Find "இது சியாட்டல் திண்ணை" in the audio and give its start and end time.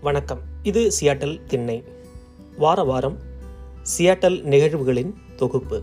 0.62-1.84